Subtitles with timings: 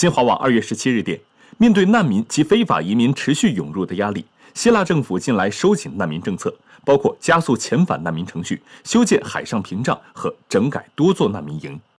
[0.00, 1.20] 新华网二月十七日电
[1.58, 6.50] 面对难民及非法移民持续涌入的压力希腊政府近来收紧难民政策
[6.86, 11.78] 包括加速遣返难民程序修建海上屏障和整改多座难民营。